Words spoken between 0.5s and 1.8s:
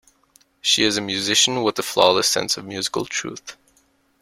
She is a musician with